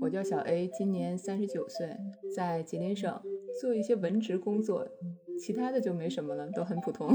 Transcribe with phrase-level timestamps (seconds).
[0.00, 1.96] 我叫小 A，今年三十九岁，
[2.34, 3.20] 在吉林省
[3.60, 4.88] 做一些文职工作，
[5.38, 7.14] 其他的就没什么了，都很普通。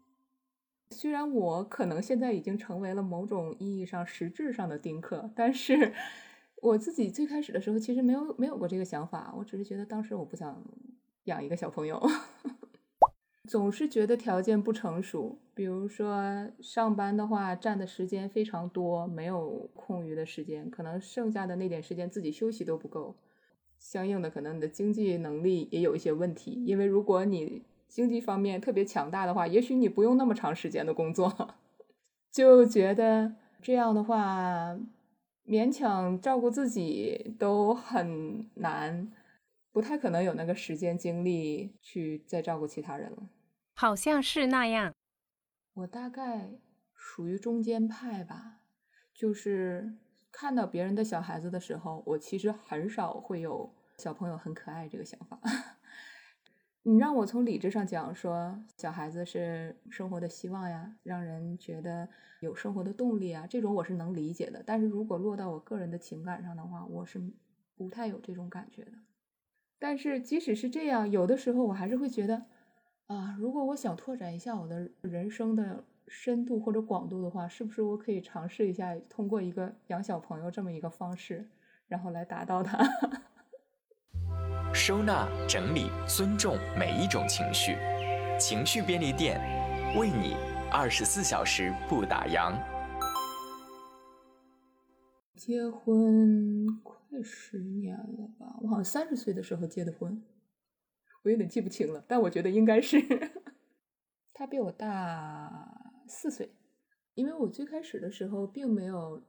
[0.90, 5.94] 虽然我可能现在已经成为了某种意义上实质上的丁克，但是
[6.62, 10.62] 我自己最开始的时候其实没有没有过这个想法，我只是觉得当时我不想
[11.24, 12.00] 养一个小朋友。
[13.48, 23.16] 总是觉得条件不成熟，比如说上班的话占的时间非常多，没有空余的时间，可能剩下的那点时间自己休息都不够。
[23.78, 31.56] 相应的，可能你的经济能力也有一些问题，因为如果你经济方面特别强大的话，也许你不用那么长时间的工作。
[32.30, 34.78] 就觉得这样的话，
[35.46, 39.10] 勉强照顾自己都很难，
[39.72, 43.30] 不太可能有那个时间精力去再照顾其他人了。
[43.74, 44.94] 好像是那样，
[45.76, 46.58] 我大概
[46.94, 48.62] 属于中间派吧，
[49.12, 49.92] 就是
[50.32, 55.38] 看到别人的小孩子的时候，我其实很少会有小朋友很可爱这个想法。
[56.84, 62.08] 你让我从理智上讲，说小孩子是生活的希望呀，让人觉得
[62.40, 64.62] 有生活的动力啊，这种我是能理解的。
[64.64, 67.20] 但是如果落到我个人的情感上的话，我是
[67.76, 68.92] 不太有这种感觉的。
[69.78, 72.46] 但是即使是这样，有的时候我还是会觉得。
[73.06, 81.48] 啊，如果我想拓展一下我的人生的深度或者广度的话，是不是我可以尝试一下通过一个养小朋友这么一个方式，
[81.86, 82.84] 然后来达到它？
[84.74, 87.76] 收纳、整理、尊重每一种情绪，
[88.38, 89.40] 情绪便利店
[89.96, 90.34] 为你
[90.70, 92.52] 二十四小时不打烊。
[95.36, 98.58] 结婚快十年了吧？
[98.62, 100.20] 我好像三十岁的时候结的婚。
[101.26, 102.96] 我有点记不清了，但我觉得应该是
[104.32, 106.54] 他比我大四岁，
[107.14, 109.20] 因为我最开始的时候并没有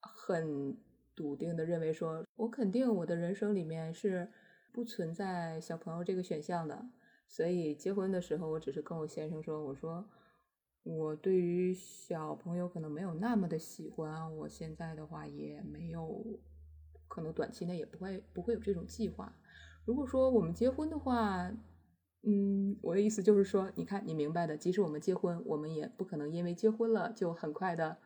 [0.00, 0.78] 很
[1.12, 4.30] 笃定的认为说，我肯定我的人生里面是
[4.72, 6.86] 不存在小朋友这个选项的，
[7.26, 10.08] 所以结婚的时候，我只是跟我先生说，我说
[10.84, 16.38] 我对于小朋友可能没有那么的喜欢，我现在的话也没有，
[17.08, 19.36] 可能短期内也不会不会有这种计划。
[19.84, 21.52] 如果说我们结婚的话，
[22.22, 27.98] 嗯，我的意思就是说，你看，你明白的，即使我们结婚，我们也不可能因为结婚了就很快的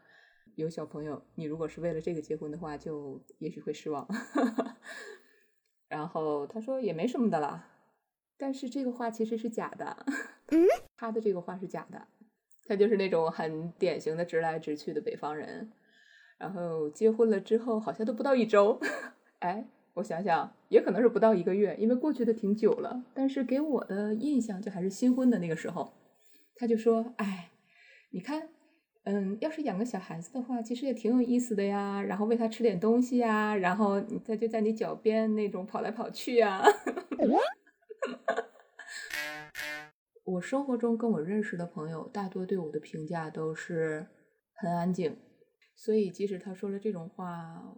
[0.57, 1.23] 有小朋友。
[1.37, 4.09] 你如果是为了这个结婚的话，就也许会失望。
[5.89, 7.69] 然后他说也没什么的啦，
[8.37, 10.05] 但是这个话其实是假的。
[10.49, 10.67] 嗯，
[10.99, 12.09] 他的这个话是假的，
[12.67, 15.71] 他就是那种很典型的直来直去的北方人。
[16.39, 18.81] 然后结婚了之后，好像都不到一周，
[19.39, 19.69] 哎。
[19.99, 23.05] 我想想，也可能是不到一个月，因为过去的挺久了。
[23.15, 25.93] 但是给我的印象就还是新婚的那个时候，
[26.55, 27.51] 他就说：“哎，
[28.11, 28.49] 你看，
[29.05, 32.01] 嗯，要是养个小孩子的话，其实也挺有意思的呀。
[32.03, 36.63] 然后喂他吃点东西呀，然后他就在你脚边那种跑来跑去呀。
[40.25, 44.07] 我生活中跟我认识的朋友，大多对我的评价都是
[44.55, 45.17] 很安静，
[45.75, 47.75] 所以即使他说了这种话。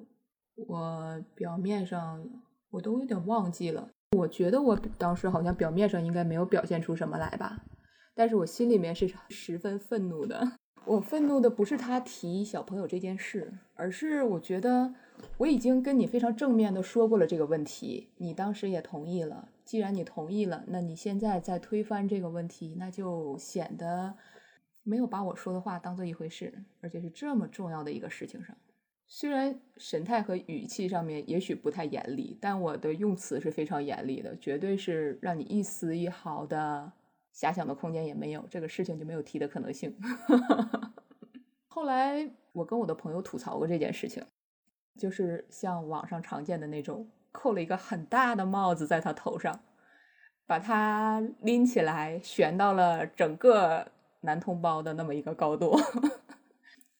[0.66, 2.25] 我表面上
[2.71, 7.65] 我都有点忘记了，我觉得我当时好像表面上应该没有表现出什么来吧，
[8.15, 10.53] 但是我心里面是十分愤怒的。
[10.87, 14.94] 我愤怒的不是他提小朋友这件事，而是我觉得
[15.37, 19.48] 我已经跟你非常正面的说过了这个问题，你当时也同意了。
[19.65, 24.15] 既然你同意了，那你现在再推翻这个问题，那就显得
[24.82, 28.56] 没有把我说的话当做一回事，而且是这么重要的一个事情上。
[29.12, 36.93] 虽然神态和语气上面也许不太严厉，但我的用词是非常严厉的，绝对是让你一丝一毫的
[37.34, 39.98] 遐想的空间也没有，这个事情就没有提的可能性。
[41.66, 44.25] 后来我跟我的朋友吐槽过这件事情，
[44.97, 49.59] 就是像网上常见的那种，扣了一个很大的帽子在他头上，
[50.47, 53.91] 把他拎起来悬到了整个
[54.21, 55.77] 男同胞的那么一个高度。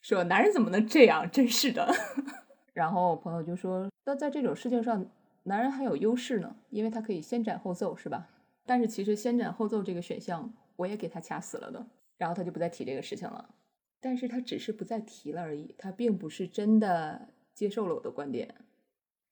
[0.03, 1.31] 说男人怎么能这样？
[1.31, 1.93] 真是的。
[2.73, 5.05] 然后我朋友就说：“那在这种事情上，
[5.43, 8.29] 男人还有优势呢，因为他可以先斩后奏，是吧？”
[8.65, 11.85] 但是其实先斩后奏这个选项，我也给他掐死了的。
[12.17, 13.55] 然后他就不再提这个事情了。
[14.01, 18.55] 但是他只是不再提了而已，他并不是真的接受了我的观点，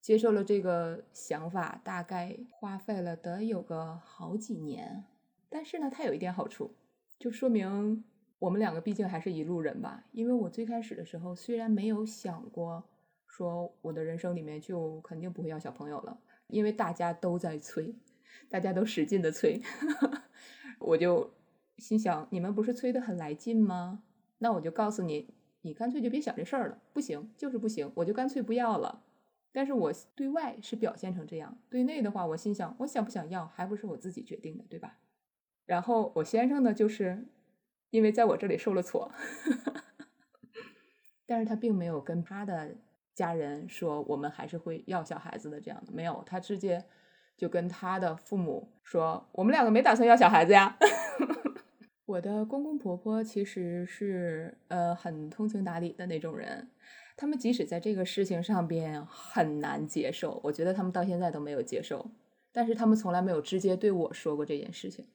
[0.03, 5.05] 接受了这个想法，大概花费了得有个好几年。
[5.49, 6.75] 但是呢，他有一点好处，
[7.19, 8.05] 就说明。
[8.39, 12.85] 我们两个毕竟还是一路人吧，因为我最开始的时候虽然没有想过
[13.27, 17.95] 说我的人生里面就肯定不会要小朋友了，因为大家都在催，
[18.49, 19.61] 大家都使劲的催，
[20.79, 21.33] 我就
[21.79, 24.03] 心想你们不是催的很来劲吗？
[24.39, 29.05] 那我就告诉你，你干脆就别想这事儿了，不行就是不行，我就干脆不要了。
[29.51, 34.99] 但是我对外是表现成这样，对内的话，我心想，我想不想要还不是我自己决定的，对吧？
[35.67, 37.27] 然后我先生呢，就是
[37.91, 39.11] 因为在我这里受了挫，
[41.27, 42.77] 但是他并没有跟他的
[43.15, 46.85] 家人说我们还是会要小孩子的这样的，没有，他直接
[47.37, 50.77] 就跟他的父母说，我们两个没打算要小孩子呀。
[52.07, 56.71] 我的公公婆婆其实是呃很通情达理的那种人。
[57.19, 62.11] 他们即使在这个事情上边很难接受，我觉得他们到现在都没有接受，
[62.53, 65.07] 但是他们从来没有直接对我说过这件事情。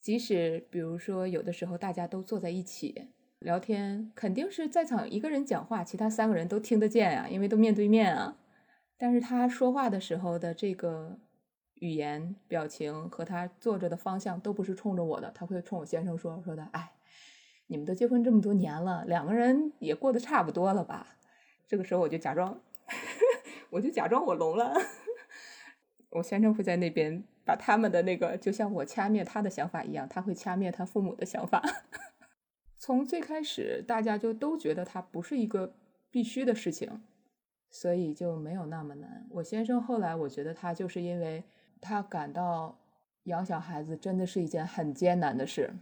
[0.00, 3.08] 即使比如说有的时候大家都坐在一起
[3.40, 8.36] 聊天，肯定是在场一个人讲话，其他三个人都听得见啊，因为都面对面啊。
[8.96, 11.18] 但是他说话的时候的这个
[11.74, 16.92] 语言、表情和他坐着的方向都不是冲着我的，他会冲我先生说说的，哎，
[17.68, 21.16] 你们都结婚这么多年了，两个人也过得差不多了吧？
[21.68, 22.60] 这个时候我就假装，
[23.70, 24.74] 我就假装我聋了。
[26.10, 31.62] 我先生会在那边把他们的那个，就像我掐灭他的想法一样，他会掐灭他父母的想法。
[32.76, 35.72] 从最开始，大家就都觉得他不是一个
[36.10, 37.00] 必须的事情，
[37.70, 39.26] 所以就没有那么难。
[39.30, 41.42] 我先生后来，我觉得他就是因为
[41.80, 42.78] 他感到
[43.22, 45.72] 养小孩子真的是一件很艰难的事。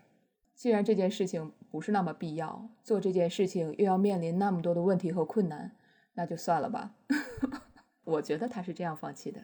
[0.54, 5.72] 既然这件事情不是那么必要，做这件事情又要面临那么多的问题和困难，
[6.14, 6.94] 那就算了吧。
[8.04, 9.40] 我觉得他是这样放弃的。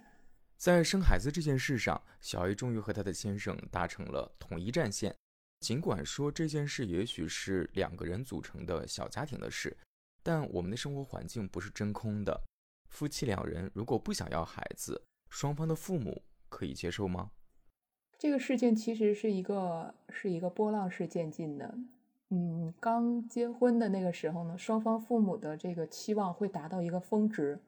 [0.63, 5.13] 在生孩子这件事上，小 A 终于和他的先生达成了统一战线。
[5.59, 9.77] 尽管说这件事也许是两个人组成的小家庭的事，
[10.23, 12.41] 但我们的生活环境不是真空的。
[12.89, 17.33] 夫妻两人如果不想要孩子，双方的父母可以接受吗？
[18.17, 21.77] 这个事情其实是一个是一个波浪式渐进的，
[22.31, 27.61] 嗯，刚结婚的那个时候呢，双方父母的这个期望会达到一个峰值，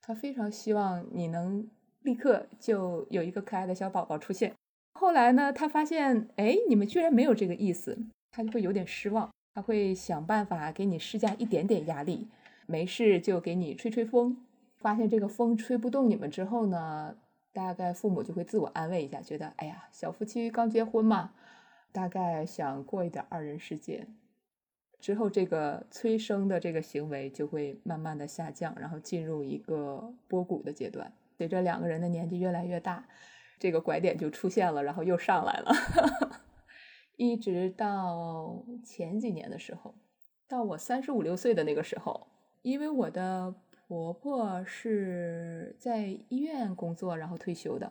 [0.00, 1.68] 他非常希望你能
[2.02, 4.54] 立刻就有一个可爱的小宝宝出现。
[4.94, 7.98] 后来呢，他发现，哎，你们居然没有这个意思，
[8.30, 12.28] 他就会有点失望，他会想办法给你施加一点点压力，
[12.66, 14.36] 没事就给你吹吹风，
[14.76, 17.16] 发现这个风吹不动你们之后呢。
[17.50, 21.32] 大概父母就会自我安慰一下，觉得哎呀，小夫妻刚结婚嘛，
[21.90, 24.06] 大概想过一点二人世界。
[25.00, 31.10] 之后这个催生的这个行为就会慢慢的下降，然后进入一个波谷的阶段。
[31.38, 33.08] 随着两个人的年纪越来越大，
[33.58, 35.72] 这个拐点就出现了，然后又上来了，
[37.16, 39.94] 一直到前几年的时候，
[40.46, 42.26] 到我三十五六岁的那个时候，
[42.60, 43.54] 因为我的。
[43.88, 47.90] 婆婆是在医院工作，然后退休的，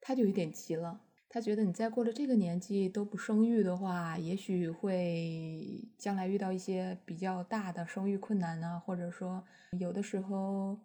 [0.00, 1.00] 她就有点急了。
[1.28, 9.42] 她觉得你再过了这个年纪都不生育的话，也许会将来遇到一些比较大的生育困难呢，或者说
[9.80, 10.78] 有的时候，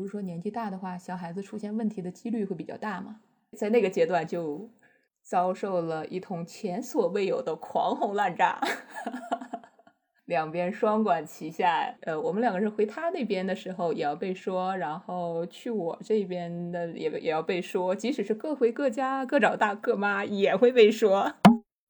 [0.00, 3.20] 不是说年纪大的话，小孩子出现问题的几率会比较大嘛。
[3.56, 4.68] 在那个阶段就
[5.22, 8.60] 遭受了一通前所未有的狂轰滥炸。
[10.24, 21.34] 两边双管齐下，呃，我们两个人回他那边的时候也要被说，然后去我这边的也也要被说，即使是各回各家，各找大各妈也会被说。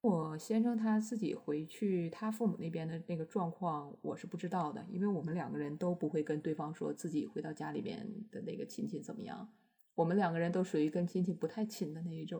[0.04, 9.48] 我先生他自己回去他父母那边的那个状况，我是不知道的，因为我们两个人都不会跟对方说自己回到家里边的那个亲戚怎么样，
[9.94, 12.38] 我们两个人都属于跟亲戚不太亲的那一种。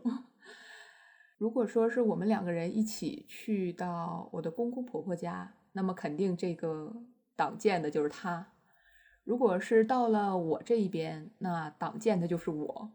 [1.39, 5.55] 如果说是我们两个人一起去到我的公公婆婆家。
[5.77, 6.95] 那么肯定这个
[7.35, 8.47] 挡箭的就是他。
[9.25, 12.91] 如果是到了我这一边，那挡箭的就是我。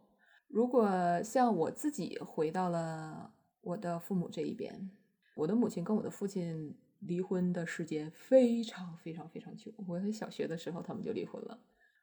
[0.49, 4.91] 如果像我自己回到了我的父母这一边，
[5.35, 9.73] 我的母亲跟我的父亲离婚的时间非常非常非常久。
[9.87, 11.59] 我在小学的时候他们就离婚了，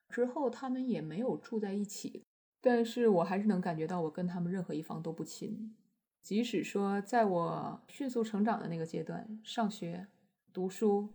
[0.10, 2.24] 之后他们也没有住在一起。
[2.62, 5.76] 但是我还是能感觉到我跟他们任何一方都不亲。
[6.22, 10.08] 即使说在我迅速成长的那个阶段，上学。
[10.54, 11.08] 读书，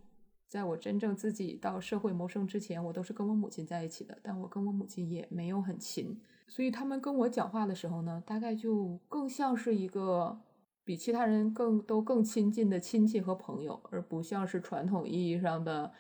[0.47, 4.17] 在我真正自己到社会谋生之前，我都是跟我母亲在一起的。
[4.23, 6.17] 但我跟我母亲也没有很亲，
[6.49, 10.41] 所以他们跟我讲话的时候呢，大概就更像是一个
[10.85, 15.93] 比其他人更都更亲近的亲戚和朋友，而不像是传统意义上的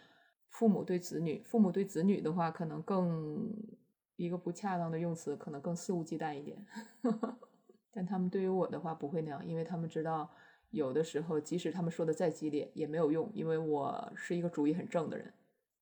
[0.48, 1.42] 父母对子女。
[1.44, 3.50] 父母对子女的话，可能更
[4.16, 6.66] 一个不恰当的用词，可能更肆无忌惮一点。
[7.92, 10.30] 但他们对于我的话不会那样，因为他们知道。
[10.70, 15.30] 有的时候，即使他们说的再激烈也没有用，因为我是一个主意很正的人。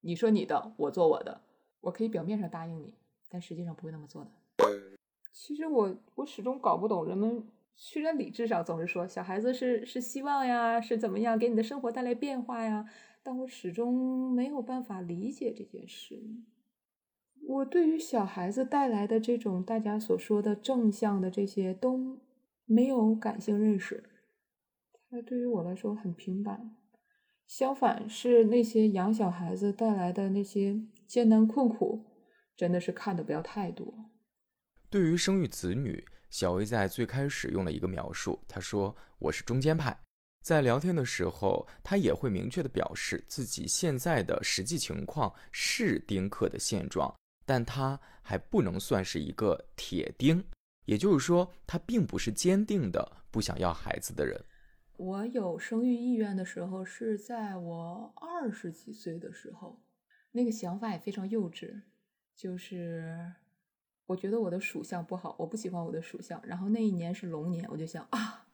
[0.00, 1.42] 你说你的，我做我的，
[1.80, 2.96] 我可以表面上答应你，
[3.28, 4.30] 但实际上不会那么做的。
[5.32, 12.88] 其实我我始终搞不懂，人们虽然理智上总是说小孩子是是希望呀，是怎么样给你的生活带来变化呀，
[13.22, 16.22] 但我始终没有办法理解这件事。
[17.48, 22.18] 我对于小孩子带来的这种大家所说的正向的这些都
[22.66, 24.04] 没有感性认识，
[25.08, 26.76] 它对于我来说很平板。
[27.46, 32.04] 相反是那些养小孩子带来的那些艰难困苦，
[32.54, 33.92] 真的是看的不要太多。
[34.90, 39.96] 对于生育子女，小薇在最开始用了一个描述，她说：“我是中间派。”
[40.42, 47.14] 在聊天的时候，她也会明确的表示自己现在的实际情况是丁克的现状，
[47.46, 50.44] 但她还不能算是一个铁丁，
[50.86, 54.44] 也就是说，她并不是坚定的不想要孩子的人。
[54.96, 59.80] 我有生育意愿的时候是在我二十几岁的时候，
[60.32, 61.82] 那个想法也非常幼稚，
[62.34, 63.32] 就是
[64.10, 66.40] 我觉得我的属相不好，我不喜欢我的属相。
[66.44, 68.44] 然后那一年是龙年，我就想啊，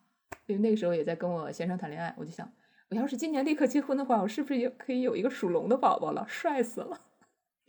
[0.47, 2.53] 因为那个时候也在跟我先生谈恋爱，我就想，
[2.91, 6.27] 我要是今年立刻结婚的话，我是不是也可以有一个属龙的宝宝了？
[6.29, 7.01] 帅死了！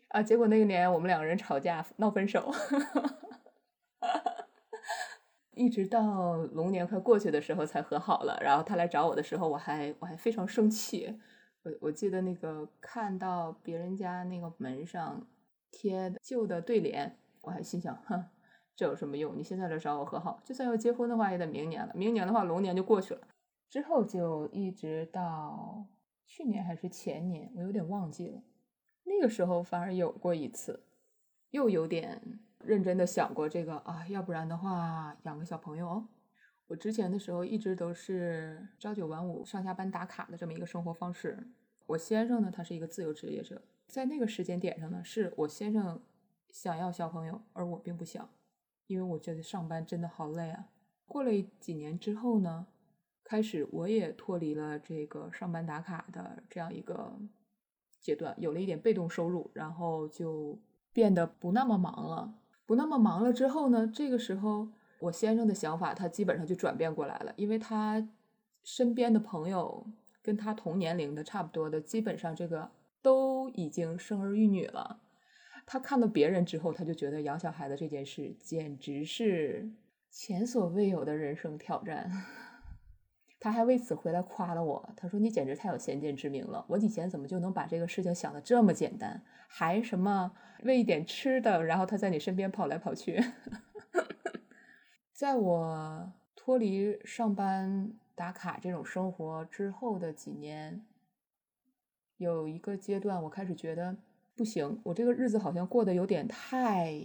[0.10, 2.52] 啊，结果那一年我们两个人吵架闹分手。
[5.56, 8.38] 一直到龙年快过去的时候才和好了。
[8.44, 11.18] 然后他来找我的时候，我还我还非常生气。
[11.64, 15.26] 我我记得那个看到别人家那个门上
[15.72, 17.18] 贴旧的对联，
[17.48, 18.24] 我还心想，哼，
[18.76, 19.38] 这有什么用？
[19.38, 21.94] 你现在来找我和好，就算要结婚的话，也得明年了。
[21.96, 23.22] 明年的话，龙年就过去了。
[23.70, 25.86] 之后就一直到
[26.26, 28.42] 去年还是前年，我有点忘记了。
[29.06, 30.84] 那个时候反而有过一次，
[31.52, 32.40] 又有点。
[32.66, 36.04] 认真的想过这个啊，要不然的话养个小朋友。
[36.66, 41.48] 我之前的时候一直都是朝九晚五上下班打卡的这么一个生活方式。
[41.86, 46.02] 我先生呢，他是一个自由职业者，在那个时间点上呢，是我先生
[46.52, 48.30] 想要小朋友，而我并不想，
[48.88, 50.68] 因为我觉得上班真的好累啊。
[51.06, 52.68] 过了几年之后呢，
[53.24, 57.18] 开始我也脱离了这个上班打卡的这样一个
[58.02, 60.58] 阶段，有了一点被动收入，然后就
[60.94, 62.34] 变得不那么忙了。
[62.66, 63.88] 不那么忙了之后呢？
[63.88, 64.68] 这个时候，
[65.00, 68.10] 我先生的想法他基本上就转变过来了，因为他
[68.64, 69.88] 身边的朋友
[70.22, 72.70] 跟他同年龄的差不多的，基本上这个
[73.02, 75.00] 都已经生儿育女了。
[75.70, 79.70] 他看到别人之后，他就觉得养小孩的这件事简直是
[80.10, 82.10] 前所未有的人生挑战。
[83.38, 89.22] 他还为此回来夸了我，他说：“你简直太有先见之明了，我以前怎么就能把这个事情想的这么简单？
[89.50, 90.32] 还什么
[90.64, 93.22] 喂一点吃的，然后他在你身边跑来跑去。
[95.12, 100.86] ”在我脱离上班打卡这种生活之后的几年，
[102.16, 103.98] 有一个阶段，我开始觉得
[104.38, 107.04] 不行，我这个日子好像过得有点太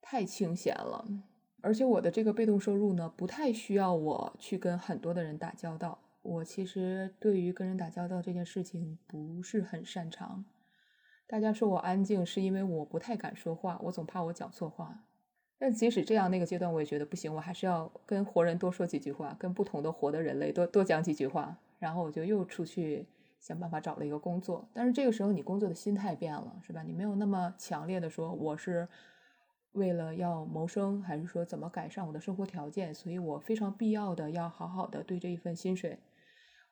[0.00, 1.06] 太清闲了。
[1.60, 5.98] 而且我的这个被动收入呢，不太需要我去跟很多的人打交道。
[6.22, 10.44] 我其实对于跟人打交道这件事情不是很擅长。
[11.26, 15.04] 大家说我安静，是因为我不太敢说话，我总怕我讲错话。
[15.58, 21.58] 但即使这样，那个阶段我也觉得不行，我还是要跟活人多说几句话，跟不同的活的人类多多讲几句话。
[21.78, 23.06] 然后我就又出去
[23.42, 24.66] 想办法找了一个工作。
[24.72, 26.82] 但是这个时候你工作的心态变了，是吧？
[26.82, 28.88] 你没有那么强烈的说我是。
[29.74, 32.92] 为了要谋生，还是说怎么改善我的生活条件？
[32.92, 35.98] 所以我非常必要的要好好的对这一份薪水，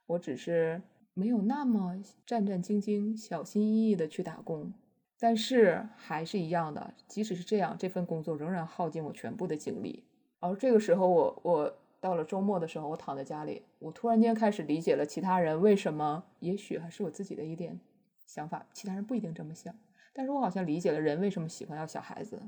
[0.04, 0.82] 我只是
[1.14, 4.74] 没有那么战战兢兢、小心翼翼的去打工，
[5.18, 10.04] 但是还是一样的，即使是这样，这份工作仍然耗尽我全部的精力。
[10.38, 17.78] 而这个时候，我我到了周末的时候，我躺在家里，我突然间开始理解了其他人为什么，也许还是我自己的一点
[18.26, 19.74] 想法，其他人不一定这么想，
[20.12, 22.42] 但是我好像理解了人为什么喜欢要小孩子。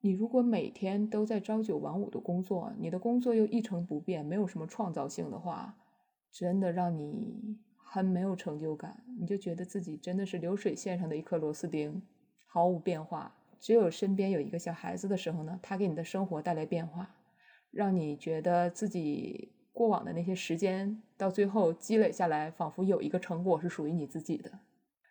[0.00, 5.74] 你如果每天都在朝九晚五的工作，你的工作又一成不变，没有什么创造性的话，
[6.30, 9.02] 真的让你很没有成就感。
[9.18, 12.02] 你就觉得自己真的是流水线上的一颗螺丝钉，
[12.46, 13.34] 毫无变化。
[13.58, 17.10] 只有身边有一个小孩子的时候呢，他给你的生活带来变化，
[17.76, 24.50] 让你觉得自己过往的那些时间到最后积累下来，仿佛有一个成果是属于你自己的。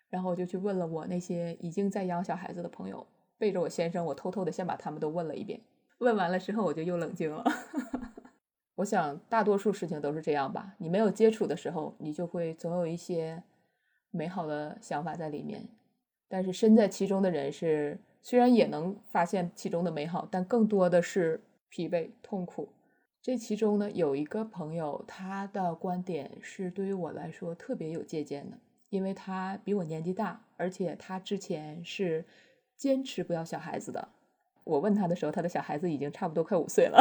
[0.10, 3.06] 然后我就去问了我那些已经在养小孩子的朋友。
[3.38, 5.60] 背着我先生，我偷偷的先把他们都问了一遍。
[6.00, 7.44] 问完了之后，我就又冷静了。
[8.76, 10.74] 我想大多数事情都是这样吧。
[10.78, 13.44] 你没有接触的时候，你就会总有一些
[14.12, 15.68] 美好的想法在里面。
[16.28, 21.42] 但是身在其中的人是，虽然也能发现其中的美好，但更多的是
[21.75, 22.70] 疲惫、痛苦。
[23.22, 28.58] 这其中呢，有一个朋友，他的观点是对于我来说特别有借鉴的，
[28.89, 32.24] 因为他比我年纪大，而且他之前是。
[32.77, 34.10] 坚持不要小孩子的。
[34.65, 37.00] 我问他的时候，他的小孩子已经差不多快五岁了。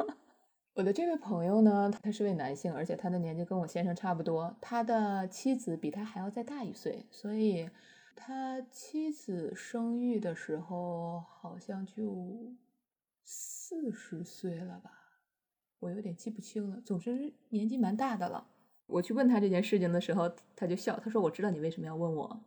[0.72, 4.56] 我的这位朋友呢，他是位男性，而且他的年纪跟我先生差不多。
[4.62, 7.68] 他的妻子比他还要再大一岁，所以
[8.16, 12.50] 他妻子生育的时候好像就
[13.74, 14.90] 四十岁了吧，
[15.80, 16.80] 我有点记不清了。
[16.84, 18.46] 总之年纪蛮大的了。
[18.86, 22.44] 我去问他这件事情的时候，他就笑，他说：“我知道你为什么要问我，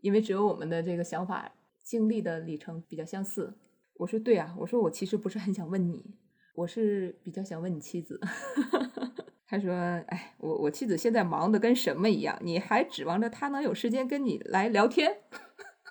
[0.00, 1.50] 因为只有我们的这个想法、
[1.82, 3.56] 经历的里程比较相似。”
[3.94, 6.14] 我说：“对啊，我说我其实不是很想问你，
[6.54, 8.20] 我是比较想问你妻子。
[9.46, 9.72] ”他说
[10.08, 15.22] ：“哎，我我妻子现在忙的跟什么一样，你还指望着她能有时间跟你来聊天？”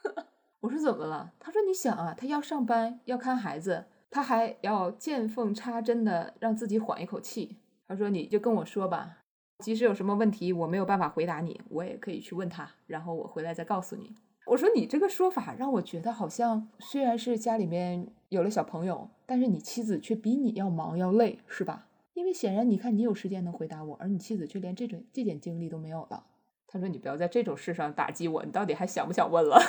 [0.62, 9.20] 我说：“怎么了？”他说：“你想啊，他要上班，要看孩子，他还要见缝插针的让自己缓一口气。”他说：“你就跟我说吧，
[9.60, 14.16] 即使有什么问题我没有办法回答你，我也可以去问他，然后我回来再告诉你。”
[14.48, 26.26] 我说：“你这个说法让我觉得好像虽然是家里面有了小朋友，但是你妻子却比你要忙要累，是吧？”因为显然，你看你有时间能回答我，而你妻子却连这种这点精力都没有了。
[26.66, 29.62] 他说：“你不要在这种事上打击我，你到底还想不想问了？”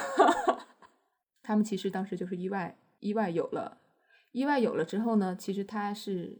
[1.42, 3.78] 他们其实当时就是意外，意外有了，
[4.32, 6.38] 意外有了之后呢，其实他是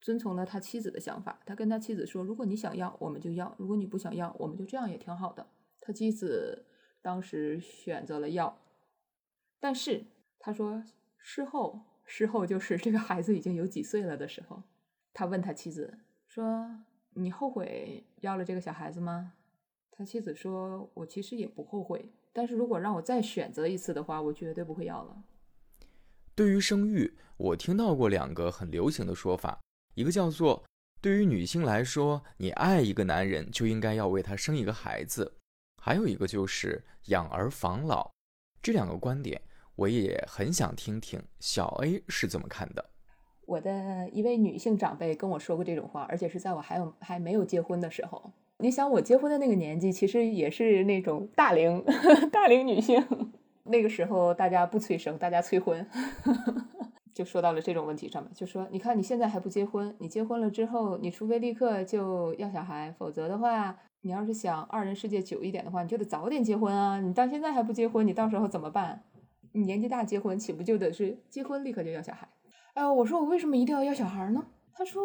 [0.00, 1.40] 遵从了他妻子的想法。
[1.44, 5.46] 他跟他妻子说：“如果你想要，我们就要；如果你不想要，我们就这样也挺好的。”
[5.80, 6.64] 他妻子
[7.02, 8.58] 当时选择了要，
[9.60, 10.04] 但是
[10.38, 10.82] 他说
[11.18, 14.62] 事后，事后就是这个孩子已经有几岁了的时候。
[15.12, 19.34] 他问他妻子说：“你后悔要了这个小孩子吗？”
[19.90, 25.24] 他妻子说：“我其实也不后悔，但是如果让我再选择一次的话，我绝对不会要了。”
[26.36, 29.60] 对于生育，我听到过两个很流行的说法，
[29.94, 30.64] 一个叫做
[31.00, 35.36] “对于女性来说，你爱一个男人就应该要为他生一个孩子”，
[35.80, 38.10] 还有一个就是“养儿防老”。
[38.60, 39.40] 这两个观点，
[39.76, 42.90] 我也很想听听小 A 是怎么看的。
[43.46, 48.32] 我的一位女性长辈跟我说过这种话，而且是在我还有还没有结婚的时候。
[48.58, 51.84] 你想，我结婚的那个年纪，其实也是那种大龄
[52.32, 53.32] 大龄女性。
[53.64, 55.86] 那个时候大家不催生，大家催婚，
[57.14, 67.00] 就说到了这种问题上面，就说你看你现在还不结婚，你结婚了之后，你除非立刻就要小孩，否则的话，你要是想二人世界久一点的话，你就得早点结婚啊！
[67.00, 69.02] 你到现在还不结婚，你到时候怎么办？
[69.52, 72.28] 你年纪大结婚，岂不就得是结婚立刻就要小孩？
[72.74, 74.44] 哎，我说我为什么一定要要小孩呢？
[74.72, 75.02] 他说，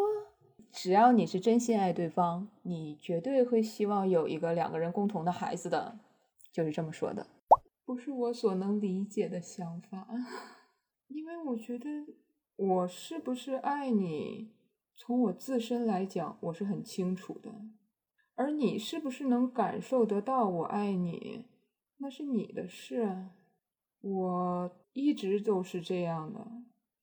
[0.71, 5.97] 只要你是真心爱对方，你绝对会希望有一个两个人共同的孩子的，
[6.51, 7.25] 就是这么说的。
[7.89, 10.07] 不是我所能理解的想法，
[11.09, 11.89] 因为我觉得
[12.55, 14.51] 我是不是爱你，
[14.95, 17.49] 从我自身来讲，我是很清楚的。
[18.35, 21.45] 而你是不是能感受得到我爱你，
[21.97, 23.25] 那是你的事。
[24.01, 26.45] 我一直都是这样的。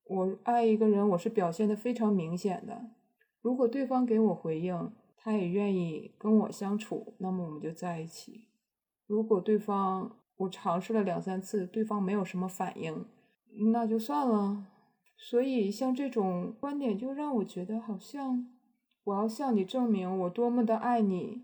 [0.05, 2.91] 我爱一个人，我是表现的非常明显的。
[3.43, 8.47] 如果对方给我回应，他也愿意跟我相处，那么我们就在一起。
[9.09, 13.07] 如果对方我尝试了两三次，对方没有什么反应，
[13.73, 14.67] 那就算了。
[15.17, 18.47] 所以像这种观点，就让我觉得好像
[19.05, 21.43] 我要向你证明我多么的爱你，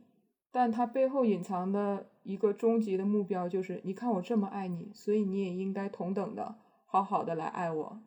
[0.51, 8.03] 但他背后隐藏的一个终极的目标就是：你看我这么爱你，所以你也应该同等的好好的来爱我。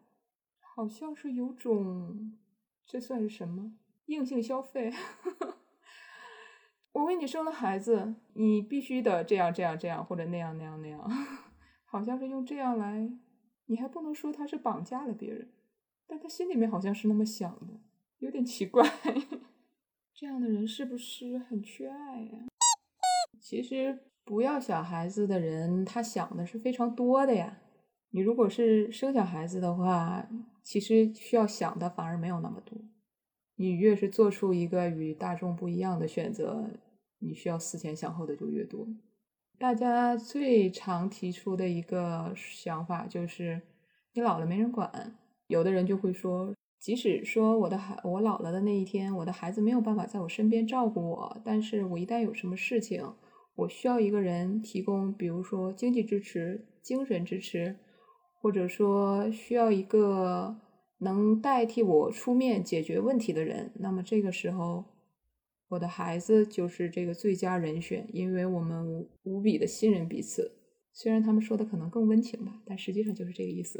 [0.75, 2.37] 好像是有种，
[2.85, 3.71] 这算是什么
[4.05, 4.93] 硬性消费？
[6.95, 11.11] 我为你生了孩子，你必须得这样这样这样，或者那样那样那样，
[11.83, 13.11] 好像是用这样来，
[13.65, 15.49] 你还不能说他是绑架了别人，
[16.07, 17.73] 但他心里面好像是那么想的，
[18.19, 18.81] 有点奇怪。
[20.15, 22.45] 这样的人是不是很缺爱呀？
[23.41, 27.59] 其实不要小孩子的人，他想的是非常多的呀。
[28.11, 30.27] 你如果是生小孩子的话。
[30.63, 32.75] 其实需要想的反而没有那么多，
[33.55, 36.67] 你越是做出一个与大众不一样的选择，
[37.19, 38.87] 你需要思前想后的就越多。
[39.57, 43.61] 大家最常提出的一个想法就是，
[44.13, 45.17] 你老了没人管。
[45.47, 53.13] 有的人就会说，即使说我的孩我老了的那一天，我的孩子没有办法在我身边照顾我，但是我一旦有什么事情，
[53.55, 57.77] 我需要一个人提供，比如说经济支持、精神支持。
[58.41, 60.55] 或者说需要一个
[60.99, 64.85] 能代替我出面解决问题的人，那么这个时候，
[65.75, 70.53] 我的孩子就是这个最佳人选，因为我们无比的信任彼此。
[70.91, 73.79] 虽然他们说的可能更温情吧，但实际上就是这个意思。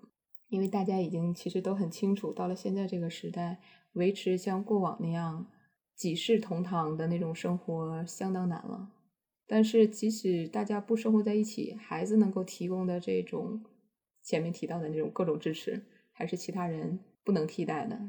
[0.48, 3.60] 因为大家已经其实都很清楚，到了现在这个时代，
[3.92, 5.46] 维持像过往那样
[5.94, 8.90] 几世同堂的那种生活相当难了。
[9.46, 13.62] 但是即使大家不生活在一起，孩子能够提供的这种。
[14.22, 18.00] 前面提到的那种各种支持，还是其他人不能替代的。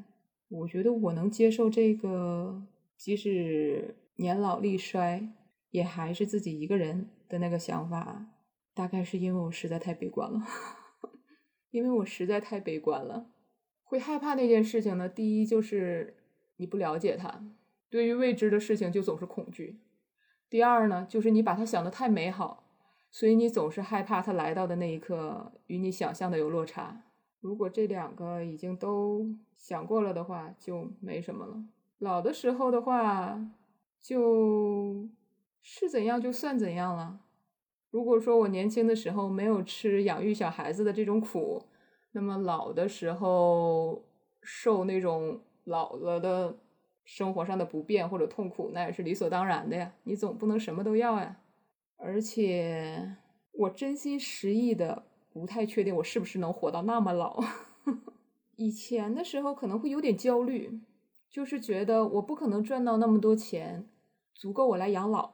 [0.47, 2.63] 我觉得我能接受这个，
[2.97, 5.29] 即使年老力衰，
[5.69, 8.27] 也还是自己一个人的那个想法，
[8.73, 10.41] 大概是因为我实在太悲观了，
[11.71, 13.31] 因为我实在太悲观了。
[13.83, 15.07] 会害怕那件事情呢？
[15.07, 16.17] 第一就是
[16.57, 17.43] 你不了解它，
[17.89, 19.77] 对于未知的事情就总是恐惧；
[20.49, 22.67] 第二呢，就是你把它想的太美好，
[23.11, 27.03] 所以你总是害怕它来到的那一刻与你想象的有落差。
[27.39, 31.63] 如果这两个已经都想过了的话，就没什么了。
[31.99, 33.39] 老的时候的话，
[34.01, 35.07] 就
[35.61, 37.21] 是怎样就算怎样了。
[37.89, 41.63] 如果说我年轻的时候没有吃养育小孩子的这种苦，
[42.11, 44.03] 那么老的时候
[44.41, 46.57] 受那种老了的
[47.05, 49.93] 生活上的不便或者痛苦，那也是理所当然的呀。
[50.03, 51.37] 你总不能什么都要呀。
[51.97, 53.15] 而且
[53.53, 57.41] 我真心实意的不太确定我是不是能活到那么老。
[58.57, 60.81] 以前的时候可能会有点焦虑，
[61.35, 63.85] 就是觉得我不可能赚到那么多钱，
[64.33, 65.33] 足够我来养老。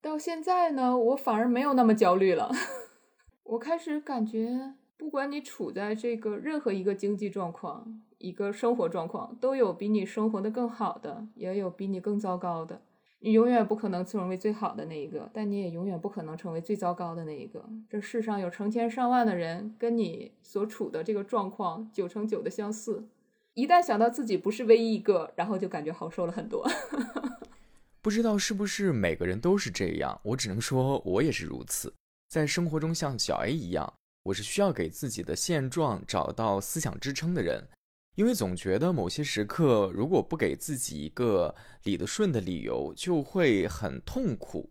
[0.00, 2.50] 到现在呢，我反而没有那么焦虑了。
[3.44, 4.72] 我开始感觉。
[4.96, 12.80] 不管你处在这个任何一个经济状况、一个生活状况，都有比你生活的更好的，也有比你更糟糕的。
[13.20, 17.62] 你永远不可能成为最好的那一个，但你也永远不可能成为最糟糕的那一个。
[17.90, 23.06] 这世上有成千上万的人跟你所处的这个状况九成九的相似。
[23.54, 26.66] 一旦想到自己不是唯一一个，然后就感觉好受了很多。
[28.00, 31.92] 不知道是不是每个人都是这样，我只能说我也是如此。
[32.28, 33.92] 在生活中，像小 A 一样。
[34.24, 37.68] 我是需要给自己的现状找到思想支撑的人，
[38.14, 44.70] 因为总觉得某些时刻如果不给自己一个理得顺的理由，就会很痛苦。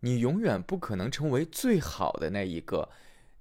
[0.00, 2.88] 你永远不可能成为最好的那一个，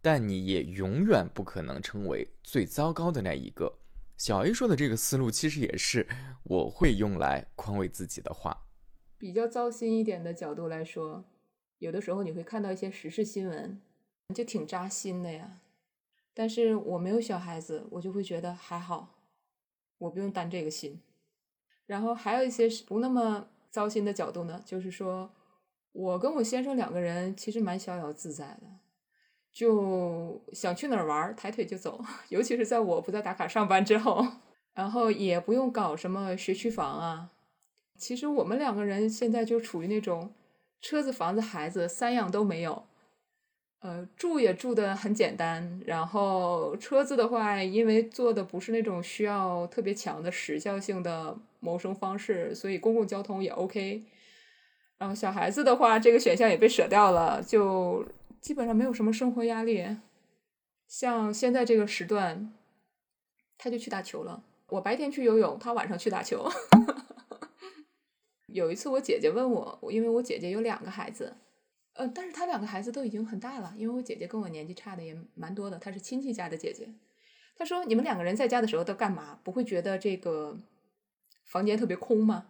[0.02, 3.79] 但你也永远不可能成为最糟糕的那一个。
[4.20, 6.06] 小 A 说的这个思路，其实也是
[6.44, 8.66] 我会用来宽慰自己的话。
[9.18, 11.24] 比较糟心一点的角度来说，
[11.78, 13.82] 有的时候你会看到一些时事新闻。
[14.36, 15.62] 就挺扎心的呀，
[16.36, 19.16] 但是我没有小孩子，我就会觉得还好，
[19.98, 21.02] 我不用担这个心。
[21.88, 25.34] 然后还有一些不那么糟心的角度呢，就是说
[25.94, 28.68] 我跟我先生两个人其实蛮逍遥自在的，
[29.52, 32.04] 就想去哪儿玩，抬腿就走。
[32.30, 34.26] 尤其是在我不在打卡上班之后，
[34.74, 37.30] 然后也不用搞什么学区房啊。
[37.98, 40.34] 其实我们两个人现在就处于那种
[40.82, 42.84] 车子、房子、孩子三样都没有。
[43.82, 54.04] 呃，住也住的很简单，然后车子的话，因为坐的不是那种需要特别强的时效性的谋生方式，所以公共交通也 OK。
[54.98, 58.06] 然后小孩子的话，这个选项也被舍掉了，就
[58.42, 59.98] 基本上没有什么生活压力。
[60.88, 62.54] 像现在这个时段，
[63.58, 64.44] 他就去打球了。
[64.68, 66.50] 我白天去游泳，他晚上去打球。
[68.48, 71.36] 有一次我姐姐问我，因为我姐姐有两个孩子。
[71.94, 76.90] 呃，但是他两个孩子都已经很大了，因为我姐姐跟我年纪差的也蛮多的，她是亲戚家的姐姐。
[77.58, 79.40] 她说：“你们两个人在家的时候都干嘛？
[79.44, 80.58] 不会觉得这个
[81.46, 82.46] 房间特别空吗？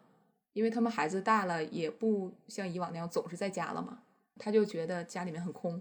[0.54, 4.04] 因为他们孩子大了，也不像以往那样总是在家了嘛。
[4.40, 5.80] 他就觉得家里面很空。”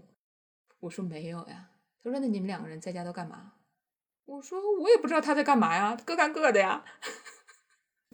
[0.81, 1.71] 我说：“没有呀。”
[2.03, 3.53] 他说：“那你们两个人在家都干嘛？”
[4.25, 6.85] 我说：“我也不知道他在干嘛呀，各干各的呀。”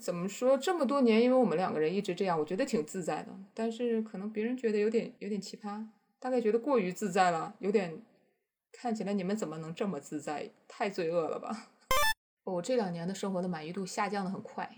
[0.02, 3.34] 怎么说这么多年，因为我们两个人一直这样，我觉得挺自在的。
[3.54, 5.86] 但是可能别人觉得有点有点奇葩，
[6.20, 8.02] 大概觉得过于自在了，有点
[8.72, 10.52] 看起来你们怎么能这么自在？
[10.68, 11.70] 太罪恶了吧！
[12.44, 14.70] 我这两年的生活的满意度下降的很快，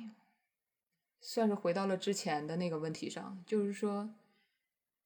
[1.19, 4.09] 算是回到了之前的那个问题上，就是说，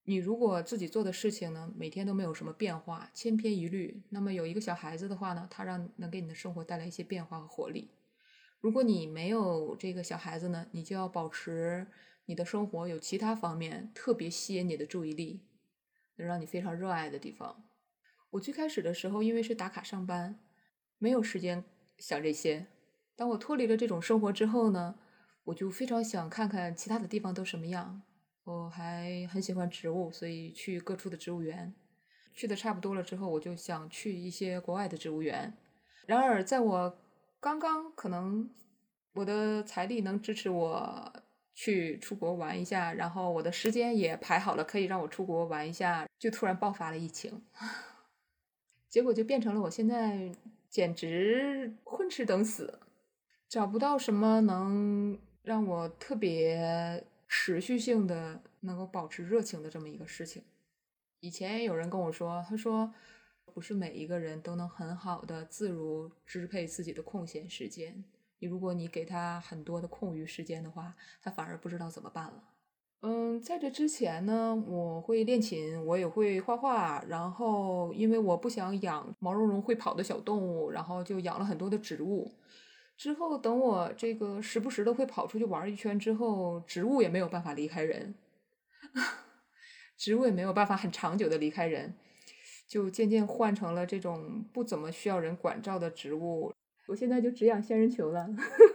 [0.04, 7.92] 你如果自己做的事情呢，每天都没有什么变化，千篇一律，那么有一个小孩子的话呢，他让能给你的生活带来一些变化和活力。
[8.60, 11.88] 如果你没有这个小孩子呢，你就要保持
[12.26, 15.42] 你的生活有其他方面特别吸引你的注意力，
[16.18, 17.64] 能让你非常热爱的地方。
[18.32, 20.40] 我最开始的时候，因为是打卡上班，
[20.98, 21.64] 没有时间
[21.98, 22.68] 想这些。
[23.16, 24.96] 当我脱离了这种生活之后呢，
[25.46, 28.02] 我就非常想看看其他的地方都什么样。
[28.44, 31.74] 我还很喜欢植物，所以去各处的植物园，
[32.34, 35.54] 去的差不多了之后，我就想去一些国外的植物园。
[36.08, 36.98] 然而，在我
[37.40, 38.50] 刚刚可能
[39.14, 41.14] 我的财力能支持我
[41.54, 47.42] 去出国玩一下，然后我的时间也排好了，可以让我出国玩一下，就突然爆发了疫情，
[48.90, 50.32] 结果就变成了我现在
[50.70, 52.80] 简直混吃等死，
[53.48, 60.44] 找不到什么能让我特别持续性的能够保持热情的这么一个事情。
[61.22, 62.94] 以前有人跟我说，他说。
[63.54, 68.02] 不是每一个人都能很好的自如支配自己的空闲时间。
[68.40, 72.44] 你如果你给他很多的空余时间的话，他反而不知道怎么办了。
[73.02, 82.32] 嗯，在这之前呢，我会练琴，我也会画画，然后因为我不想养毛茸茸会跑的小动物，然后就养了很多的植物。
[83.02, 88.14] 之后等我这个时不时的会跑出去玩一圈之后，植物也没有办法离开人，
[89.98, 91.96] 植物也没有办法很长久的离开人，
[92.68, 96.54] 就渐渐换成了这种不怎么需要人管照的植物。
[96.90, 98.30] 我现在就只养仙人球了。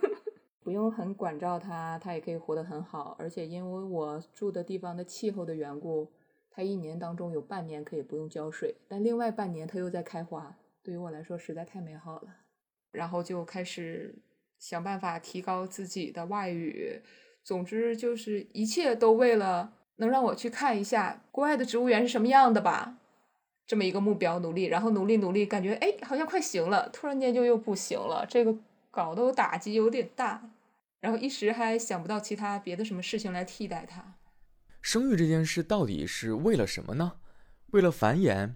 [0.64, 3.14] 不用很管照它，它也可以活得很好。
[3.20, 6.10] 而且因为我住的地方的气候的缘故，
[6.50, 10.58] 它一年当中有半年可以不用浇水，但另外半年它又在开花。
[10.82, 12.45] 对于我来说实在太美好了。
[12.96, 14.14] 然后就开始
[14.58, 17.02] 想办法提高自己的外语。
[17.44, 22.96] 总之就是一切都为了能让我去看一下国外的植物园是什么样的吧，
[23.66, 24.64] 这么一个目标努力。
[24.64, 28.26] 然后努力努力，感觉哎好像快行了，突然间就又不行了。
[28.28, 28.56] 这个
[28.90, 30.50] 搞得我打击有点大。
[31.00, 34.14] 然后一时还想不到其他别的什么事情来替代它。
[34.80, 37.18] 生育这件事到底是为了什么呢？
[37.72, 38.54] 为了繁衍？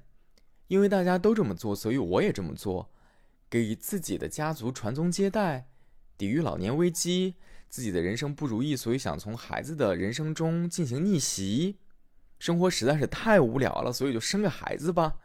[0.67, 2.91] 因为大家都这么做，所以我也这么做，
[3.51, 5.67] 给自己的家族传宗接代，
[6.17, 7.35] 抵御老年危机。
[7.69, 11.79] 自己的人生不如意，所以想从孩子的人生中进行逆袭。
[12.39, 15.19] 生活实在是太无聊了，所以就生个孩子吧。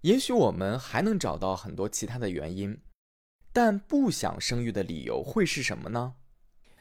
[0.00, 2.80] 也许我们还能找到很多其他的原因，
[3.52, 6.14] 但不想生育的理由会是什么呢？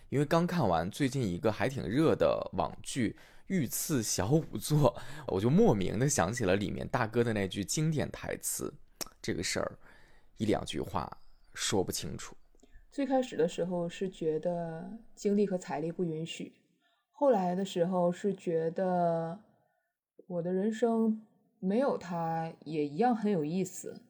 [0.08, 3.18] 因为刚看完最近一个还挺热的网剧
[3.48, 4.96] 《御赐小仵作》，
[5.28, 8.74] 我就莫名的想起了里面大哥的那句经典台词。
[9.22, 9.78] 这个事儿
[10.40, 11.22] 一两句话
[11.54, 12.34] 说不清楚。
[12.90, 16.54] 最开始的时候是觉得精力和财力不允许，
[17.12, 19.38] 后来的时候是觉得
[20.28, 21.22] 我的人生
[21.60, 24.02] 没有他也一样很有意思。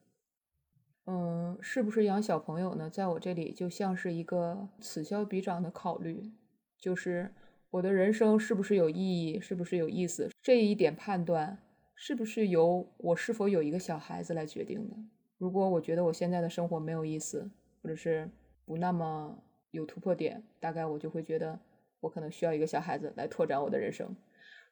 [1.08, 2.88] 嗯，是不是养小朋友呢？
[2.92, 6.32] 在我这里就像是一个此消彼长的考虑，
[6.78, 7.34] 就是
[7.72, 11.58] 我的人生是不是有意义，是不是有意思，这一点判断
[11.96, 14.96] 是不是由我是否有一个小孩子来决定的。
[15.40, 17.50] 如果我觉得我现在的生活没有意思，
[17.82, 18.30] 或者是
[18.66, 21.60] 不那么有突破点，大概我就会觉得
[22.02, 24.16] 我可能需要一个小孩子来拓展我的人生。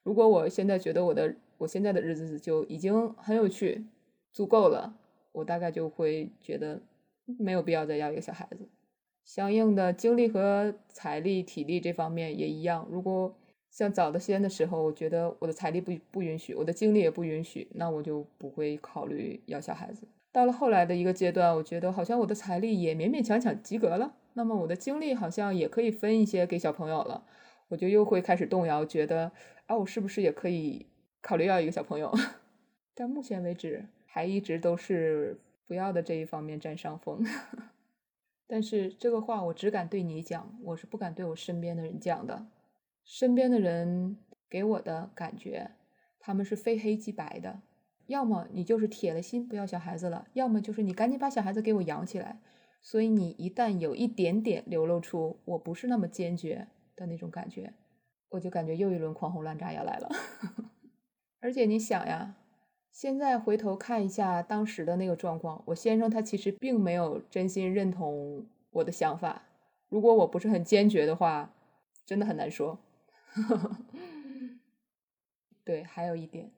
[0.04, 3.88] 如果我现在觉得我的我现在的日子就已经很有趣，
[4.32, 4.96] 足够了。
[5.32, 6.82] 我大概就会觉得
[7.26, 8.68] 没有必要再要一个小孩子，
[9.24, 12.88] 相应的精力和财力、体力这方面也一样。
[12.90, 13.36] 如果
[13.70, 20.08] 像早的先的时候，我觉得我的财力不不允许，我的精力也不允许，那我就不会考虑要小孩子。
[20.38, 27.26] 到了后来的一个阶段，我觉得好像我的财力也勉勉强强及格了，那么我的精力好像也可以分一些给小朋友了，
[27.70, 29.32] 我就又会开始动摇，觉得
[29.66, 30.86] 啊，我是不是也可以
[31.22, 32.14] 考虑要一个小朋友？
[32.94, 33.88] 但目前为止。
[34.10, 37.24] 还一直都是不要的这一方面占上风，
[38.48, 42.48] 但是这个话我只敢对你讲，我是不敢对我身边的人讲的。
[43.06, 44.18] 身边的人
[44.50, 45.70] 给我的感觉，
[46.20, 47.62] 他们是非黑即白的，
[48.08, 52.40] 要么你就是铁了心不要小孩子了，要么就是你赶紧把小孩子给我养起来。
[52.82, 57.74] 所以你一旦有一点点流露出我不是那么坚决的那种感觉，
[58.30, 60.10] 我就感觉又一轮狂轰滥炸要来了。
[61.40, 62.36] 而且你想呀。
[62.90, 69.44] 现在回头看一下当时的那个状况，我先生他其实并没有真心认同我的想法。
[69.88, 71.54] 如果我不是很坚决的话，
[72.08, 72.80] 真的很难说。
[75.64, 76.50] 对，还有一点，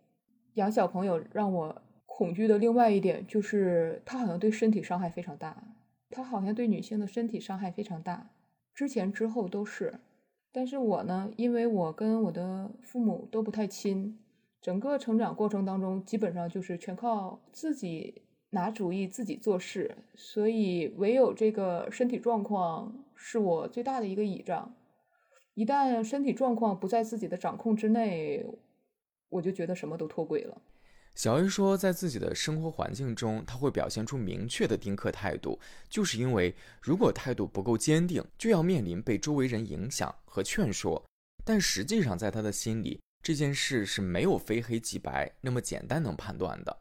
[0.59, 5.63] 养小朋友让我恐惧的另外一点就是，他好像对身体伤害非常大。
[6.09, 8.31] 他好像对女性的身体伤害非常大，
[8.75, 9.99] 之前之后都是。
[10.51, 14.19] 但是我呢，因为我跟我的父母都不太亲。
[14.61, 24.75] 整个成长过程当中，基本上就是全靠自己拿主意、自己做事，所以唯有这个身体状况是我最大的一个倚仗。
[25.53, 28.45] 一旦身体状况不在自己的掌控之内，
[29.29, 30.61] 我就觉得什么都脱轨了。
[31.15, 41.03] 小 A 说，在自己的生活环境中，他会表现出明确的丁克态度，就是因为如果态度不够坚定，就要面临被周围人影响和劝说。
[41.43, 46.77] 但实际上，在他的心里，这件事是没有非黑即白那么简单能判断的。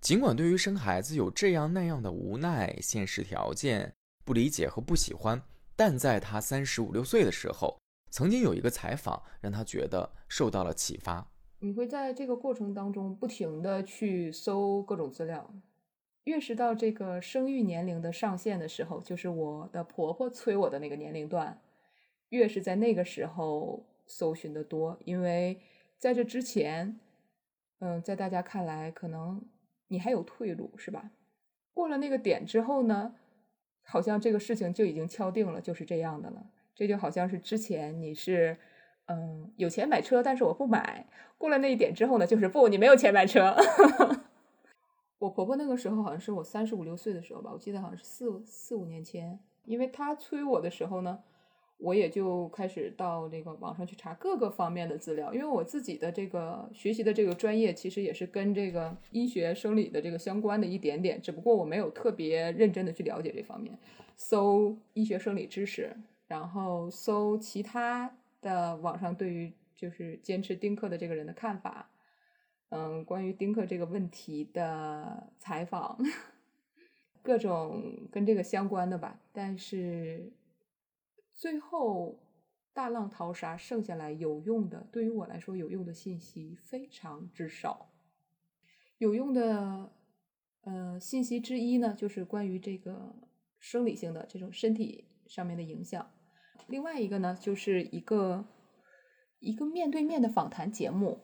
[0.00, 5.40] 尽管对于生孩子有这样那样的无奈、现实条件、不理解和不喜欢，
[5.76, 7.78] 但在他三十五六岁的时候，
[8.10, 11.24] 曾经有一个采访让他觉得受到了启发。
[11.64, 15.50] 你会在这个过程当中不停的去搜各种资料，
[16.24, 21.58] 越是到这个生育年龄的上限的时候，就是我的婆婆催我的那个年龄段，
[22.28, 23.86] 越是在那个时候。
[24.06, 25.58] 搜寻的多，因为
[25.96, 27.00] 在这之前，
[27.78, 29.42] 嗯，在大家看来，可能
[29.88, 31.10] 你还有退路，是吧？
[31.72, 33.14] 过了那个点之后呢，
[33.82, 36.50] 好像这个事情就已经敲定了，就是这样的了。
[36.74, 38.58] 这就好像是之前你是
[39.06, 41.06] 嗯，有钱买车，但是我不买。
[41.38, 43.54] 过了那一点之后呢，就是不，你没有钱买车。
[45.18, 51.18] 我婆婆那个时候好像是我三十五六岁的时候吧，我记得好像是四四五年前，因为她催我的时候呢。
[51.78, 63.76] 我也就开始到那个网上去查各个方面的资料，因为我自己的这个学习的这个专业其实也是跟这个医学生理的这个相关的一点点，只不过我没有特别认真的去了解这方面，
[64.16, 65.94] 搜医学生理知识，
[66.28, 71.90] 然后搜其他的网上对于就是坚持丁克的这个人的看法，
[72.68, 75.98] 嗯，关于丁克这个问题的采访，
[77.22, 80.32] 各种跟这个相关的吧，但是。
[81.36, 82.20] 最后，
[82.72, 87.90] 大浪淘沙，剩下来有用的，对于我来说有用的信息非常之少。
[88.98, 89.90] 有用的，
[90.60, 93.16] 呃，信息之一呢，就是关于这个
[93.58, 96.08] 生理性的这种身体上面的影响。
[96.66, 98.44] 另外一个呢，就是一个
[99.38, 101.20] 一个面对面的访谈节目，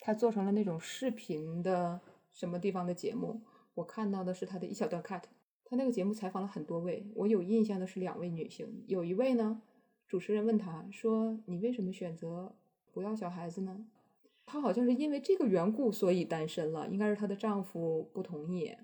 [0.00, 2.00] 他做成了那种视频的
[2.32, 3.42] 什么地方的节目。
[3.74, 5.22] 我看到的是他的一小段 cut。
[5.64, 9.62] 他那个节目采访了很多位，我有印象的是两位女性，有一位呢，
[10.08, 12.56] 主持人问她说：“你为什么选择
[12.92, 13.86] 不要小孩子呢？”
[14.44, 18.76] 她好像是因为这个缘故，所以单身了，应该是她的丈夫不同意。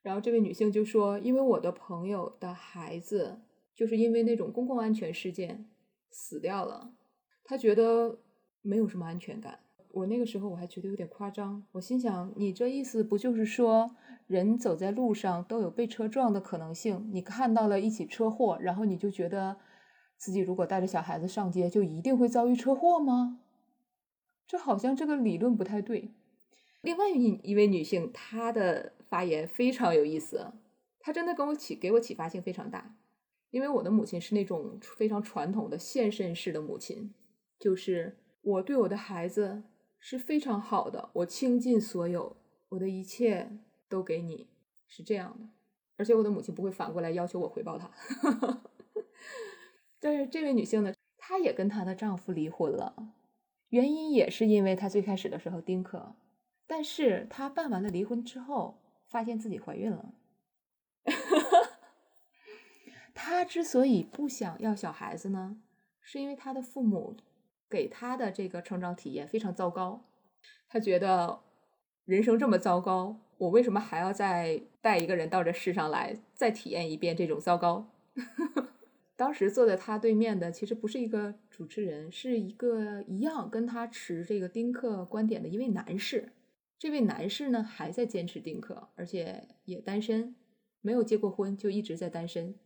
[0.00, 3.42] 然后这位女性就说：“因为我的朋友的孩子
[3.74, 5.68] 就是因为那种公共安全事件
[6.10, 6.92] 死掉了，
[7.44, 8.18] 她觉得
[8.60, 9.60] 没有什么安全感。”
[9.92, 13.94] 我那个时候我还觉得有点夸张，我心想：“你这意思不就是说？”
[14.26, 17.10] 人走在路上都有被车撞的可能性。
[17.12, 19.58] 你看到了一起车祸，然后你就觉得
[20.16, 23.40] 自己如果带着小孩子上街，就一定会遭遇车祸吗？
[24.46, 26.14] 这好像这个理论不太对。
[26.80, 30.52] 另外一一位女性，她的发言非常有意思，
[31.00, 32.96] 她真的跟我启给我启发性非常大。
[33.52, 37.14] 因为我的母亲是那种非常传统的献身式的母亲，
[37.60, 39.62] 就是我对我的孩子
[40.00, 42.36] 是非常好的，我倾尽所有，
[42.70, 43.60] 我的一切。
[43.92, 44.48] 都给你
[44.88, 45.46] 是这样的，
[45.98, 47.90] 而且我的母亲不会反过来要求我回报她。
[50.00, 53.12] 但是这位女性呢，她也跟她的丈夫离婚了，
[53.68, 56.16] 原因也是因为她最开始的时候丁克，
[56.66, 60.14] 但是她办完了离婚之后，发现自己怀孕了。
[63.24, 65.56] 他之所以不想要小孩子呢，
[66.00, 67.16] 是因为他的父母
[67.70, 70.02] 给他的这个成长体验非常糟糕，
[70.68, 71.38] 他觉得
[72.04, 73.20] 人生这么糟糕。
[73.38, 77.86] 我为什么还要再带一个人到这世上来，再体验一遍这种糟糕？
[79.14, 86.32] 当时坐在他对面的其实不是一个主持人，是一个一样跟他持这个丁克观点的一位男士。
[86.76, 90.34] 这位男士呢，还在坚持丁克，而且也单身，
[90.80, 92.56] 没有结过婚，就一直在单身。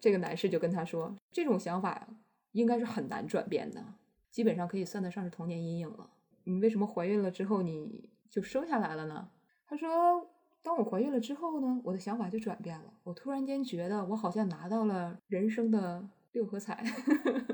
[0.00, 2.08] 这个男士就跟他说：“这种想法
[2.52, 3.82] 应该是很难转变的，
[4.30, 6.10] 基本上可以算得上是童年阴影了。
[6.44, 9.28] 你为什么怀孕了之后你就生下来了呢？”
[9.66, 10.30] 他说
[10.62, 12.92] ：“当我怀孕了之后呢，我的想法就转变了。
[13.02, 16.84] 我突然间觉得我好像拿到了人生的六合彩。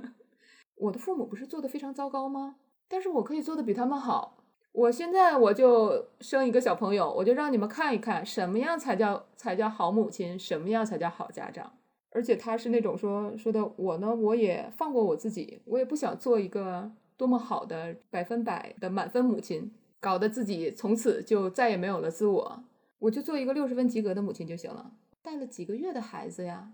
[0.76, 2.56] 我的父母不是做的非常糟糕吗？
[2.88, 4.38] 但是我可以做的比他们好。
[4.72, 11.72] 我现在我就生一个小朋友，我就让你们看一看什么样才叫才叫好母亲，什么样才叫好家长。
[12.10, 22.64] 而且他是那种说说的，我呢，我也放过我自己，我也不想做一个多么好的百分百的满分母亲。”搞得自己从此就再也没有了自我，
[23.00, 24.94] 我就做一个六十分及格的母亲就行了。
[25.20, 26.72] 带了几个月的孩子呀，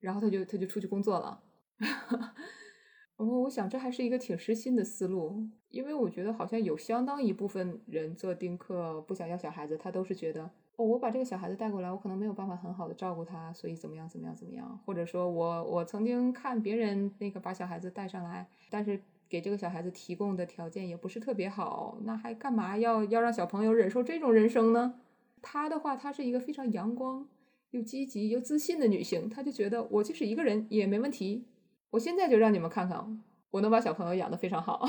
[0.00, 1.40] 然后他就他就出去工作了。
[1.78, 1.88] 然
[3.16, 19.00] 后我想这还是一个挺实心的思路，因为我觉得好像有相当一部分人做丁克不想要小孩子，他都是觉得哦，我把这个小孩子带过来，我可能没有办法很好的照顾他，所以怎么样怎么样怎么样，或者说我我曾经看别人那个把小孩子带上来，但是。
[19.26, 25.00] 给这个小孩子提供的条件也不是特别好，那还干嘛要要让小朋友忍受这种人生呢？
[25.42, 27.26] 她的话，她是一个非常阳光
[27.70, 31.46] 又积极又自信的女性，她就觉得我就是一个人也没问题。
[31.90, 34.86] 我现在就让你们看看，我能把小朋友养得非常好。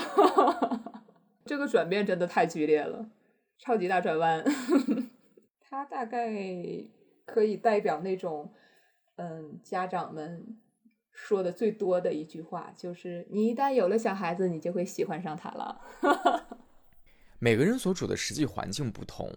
[1.46, 3.10] 这个转变真的太剧烈了，
[3.58, 4.44] 超级大转弯。
[5.76, 6.32] 他大概
[7.26, 8.54] 可以代表那种，
[9.18, 10.58] 嗯，家长们。
[11.12, 15.82] 说的最多的一句话就是：你一旦有了小孩子，你就会喜欢上他了。
[17.40, 19.34] 每个人所处的实际环境不同，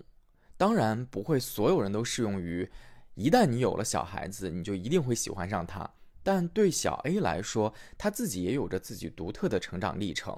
[0.57, 2.69] 当然不会所有人都适用于
[3.15, 5.89] 一旦你有了小孩子，你就一定会喜欢上他。
[6.23, 10.37] 但对小 A 来说，他自己也有着自己独特的成长历程。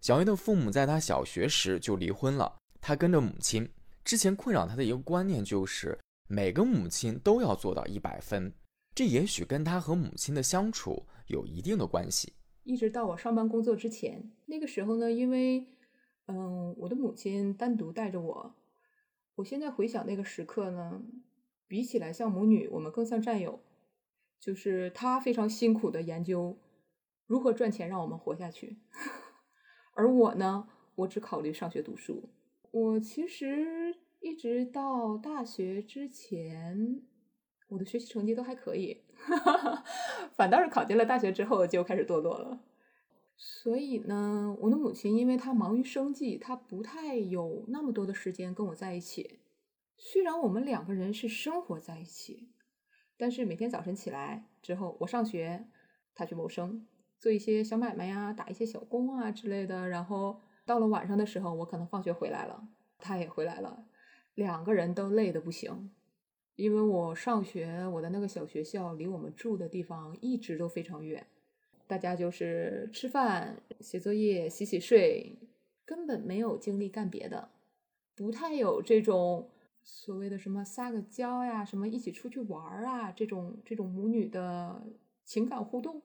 [0.00, 3.70] 小 A 的父母在他小学时就离婚了，他跟着母亲。
[4.04, 5.98] 之前困扰他的一个观念就是，
[6.28, 8.52] 每个母亲都要做到一百分。
[8.94, 12.34] 这也许跟他和母亲的相处有一定的关系。
[12.64, 14.32] 一直到我上班工作之前。
[14.46, 15.66] 那个时候呢，因为
[16.26, 18.54] 嗯，我的母亲单独带着我。
[19.36, 21.02] 我现在回想那个时刻呢，
[21.66, 23.60] 比起来像母女，我们更像战友。
[24.38, 26.58] 就是她非常辛苦的研究
[27.26, 28.78] 如何赚钱让我们活下去，
[29.94, 32.28] 而我呢，我只考虑上学读书。
[32.72, 37.02] 我其实一直到大学之前，
[37.68, 39.02] 我的学习成绩都还可以，
[40.34, 42.64] 反倒是考进了大学之后就开始堕落了。
[43.36, 49.40] 所以呢，我的母亲因为她忙于生计，她不太有那么多的时间跟我在一起。
[49.98, 52.48] 虽然我们两个人是生活在一起，
[53.18, 55.66] 但是每天早晨起来之后，我上学，
[56.14, 56.86] 她去谋生，
[57.18, 60.40] 做一些小买卖呀，打一些小工啊之类的，然后。
[60.64, 63.84] 到了晚上的时候，我可能放学回来了，他也回来了，
[64.34, 65.90] 两个人都累得不行。
[66.56, 71.26] 因为我上学，我的那个小学校离我们住的地方一直都非常远，
[71.86, 75.38] 大家就是吃饭、写作业、洗洗睡，
[75.84, 77.48] 根本没有精力干别的，
[78.14, 79.48] 不太有这种
[79.82, 84.82] 所谓的什么撒个娇呀、什么一起出去玩啊这种这种母女的
[85.24, 86.02] 情感互动，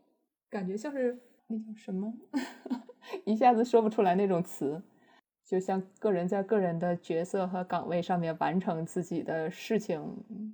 [0.49, 2.13] 感觉像是那叫什么？
[3.25, 4.81] 一下子说不出来那种词，
[5.45, 10.53] 就像个人在个人的角色和岗位上面完成自己的事情，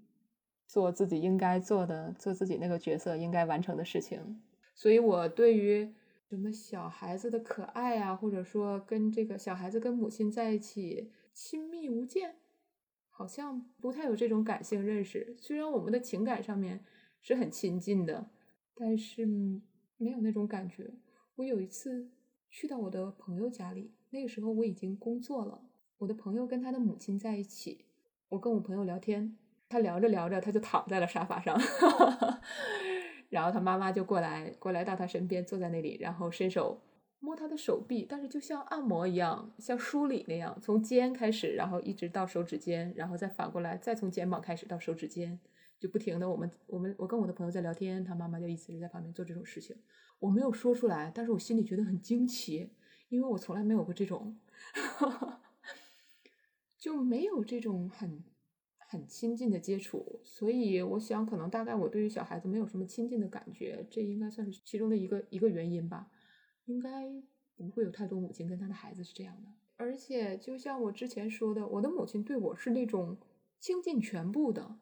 [0.68, 4.42] 做自己应该做的，做自己那个角色应该完成的事情。
[4.76, 5.94] 所以，我对于
[6.30, 12.36] 什么小孩子的可爱啊，或者说跟这个小孩子跟母亲在一起亲密无间，
[13.10, 15.36] 好像不太有这种感性认识。
[15.40, 16.84] 虽然我们的情感上面
[17.22, 18.30] 是很亲近的，
[18.76, 19.26] 但是
[19.98, 20.92] 没有那种感觉。
[21.38, 22.10] 我有一次。
[22.54, 25.60] 去到我的朋友家里，那个时候我已经工作了。
[25.98, 27.84] 我的朋友跟他的母亲在一起，
[28.30, 29.36] 我跟我朋友聊天，
[29.68, 31.60] 他聊着聊着，他就躺在了沙发上，
[33.30, 36.80] 然后他妈妈就过来，过来到他身边，坐在那里，然后伸手
[37.20, 45.40] 摸他的手臂，但是就像按摩一样，像梳理那样，从肩开始，然后一直到手指尖，然后再反过来，再从肩膀开始到手指尖。
[45.80, 49.76] 就不停的，我们我们我跟我的朋友在聊天，他妈妈就一直在旁边做这种事情，
[50.24, 52.70] 我没有说出来，但是我心里觉得很惊奇，
[53.10, 54.38] 因为我从来没有过这种，
[56.78, 58.24] 就没有这种很
[58.78, 66.10] 很亲近的接触，所以我想可能大概我对于小孩子没有什么亲近的感觉，这应该算是其中的一个一个原因吧，
[66.66, 66.90] 应该
[67.58, 73.18] 不会有太多母亲跟他的孩子是这样的，而且就像我之前说的，我的母亲对我是那种
[73.60, 74.80] 倾尽全部的。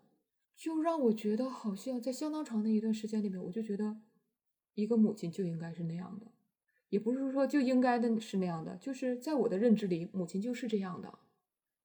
[0.55, 3.97] 就让我觉得好像在相当长的一段时间里面，我就觉得
[4.73, 6.27] 一个母亲就应该是那样的，
[6.89, 11.13] 也不是说就应该的是那样的，就是在我的认知里，母亲就是这样的。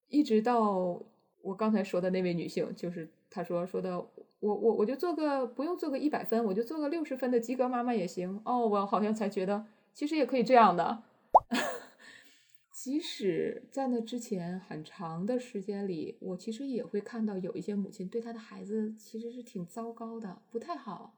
[0.07, 1.03] 一直到
[1.41, 3.97] 我刚才说的那位女性，就是她说说的，
[4.39, 8.41] 我我我就做个不用做个一百分，我就做个六十分的及格妈妈也行。
[8.45, 11.03] 哦，我好像才觉得其实也可以这样的。
[12.71, 21.16] 即使在那之前很长的时间里，我其实也会看到有一些母亲对她的孩子其实是挺糟糕的，不太好，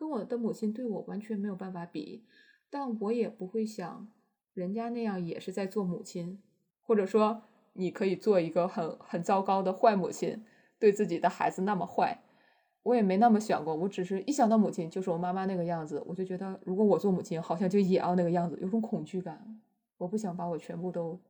[0.00, 2.24] 跟我的母亲对我完全没有办法比。
[2.70, 4.08] 但我也不会想，
[4.54, 6.40] 人家那样也是在做母亲，
[6.80, 7.42] 或者说
[7.74, 10.42] 你可以做一个很很糟糕的坏母亲，
[10.78, 12.22] 对自己的孩子那么坏，
[12.84, 13.74] 我也没那么想过。
[13.74, 19.60] 我只是一想到母亲就是我妈妈那个样子，我就觉得如果我做母亲，好像就也要那个样子，有种恐惧感。
[19.98, 21.20] 我不想把我全部都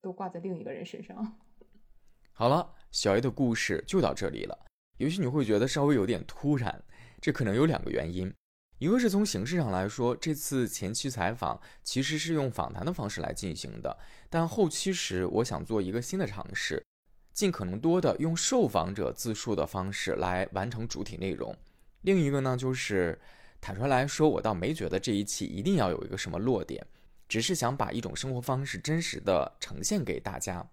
[0.00, 1.36] 都挂在另一个人身上。
[2.32, 4.66] 好了，小 A 的故事就到这里了。
[4.98, 6.84] 也许你会觉得稍微有点突然，
[7.24, 8.30] 这可能有两个原因。
[8.76, 13.96] 一个是从形式上来说，这次前期采访其实是用访谈的方式来进行的，
[14.28, 16.84] 但后期时我想做一个新的尝试，
[17.32, 21.56] 尽可能多的用受访者自述的方式来完成主体内容。
[22.02, 23.18] 另一个呢，就是
[23.58, 26.86] 坦率来说，我倒没觉得这一期一定要有一个什么落点。
[27.26, 30.68] 只是想把一种生活方式真实的呈现给大家。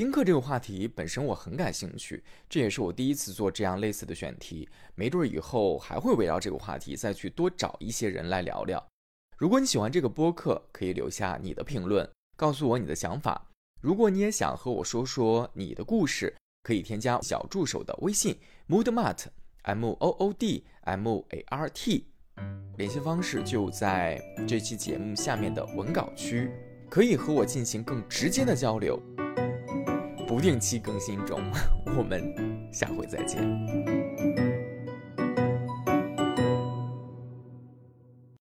[0.00, 4.66] 丁克这个话题本身我很感兴趣，这也是我第一次做这样类似的选题。
[4.94, 8.82] 没准以后还会围绕这个话题再去多找一些人来聊聊。
[9.36, 13.46] 如果你喜欢这个播客，可以留下你的评论，告诉我你的想法。
[13.82, 18.34] 如果你也想和我说说你的故事，可以添加小助手的微信
[18.70, 22.06] moodmart，m o o d m a r t。
[22.78, 26.50] 联系方式就在这期节目下面的文稿区，
[26.88, 28.98] 可以和我进行更直接的交流。
[30.30, 31.40] 不定期更新中，
[31.98, 32.32] 我们
[32.70, 33.89] 下回再见。